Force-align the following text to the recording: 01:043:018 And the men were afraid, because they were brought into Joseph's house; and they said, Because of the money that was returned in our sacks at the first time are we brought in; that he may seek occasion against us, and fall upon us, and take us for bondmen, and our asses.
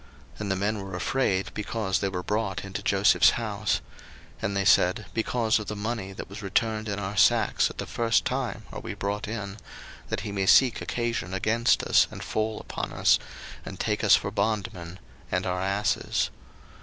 01:043:018 0.33 0.41
And 0.41 0.51
the 0.51 0.55
men 0.55 0.79
were 0.81 0.95
afraid, 0.95 1.53
because 1.53 1.99
they 1.99 2.09
were 2.09 2.23
brought 2.23 2.65
into 2.65 2.81
Joseph's 2.81 3.29
house; 3.37 3.81
and 4.41 4.57
they 4.57 4.65
said, 4.65 5.05
Because 5.13 5.59
of 5.59 5.67
the 5.67 5.75
money 5.75 6.11
that 6.11 6.27
was 6.27 6.41
returned 6.41 6.89
in 6.89 6.97
our 6.97 7.15
sacks 7.15 7.69
at 7.69 7.77
the 7.77 7.85
first 7.85 8.25
time 8.25 8.63
are 8.73 8.79
we 8.79 8.95
brought 8.95 9.27
in; 9.27 9.57
that 10.09 10.21
he 10.21 10.31
may 10.31 10.47
seek 10.47 10.81
occasion 10.81 11.35
against 11.35 11.83
us, 11.83 12.07
and 12.09 12.23
fall 12.23 12.59
upon 12.59 12.91
us, 12.91 13.19
and 13.63 13.79
take 13.79 14.03
us 14.03 14.15
for 14.15 14.31
bondmen, 14.31 14.97
and 15.31 15.45
our 15.45 15.61
asses. 15.61 16.31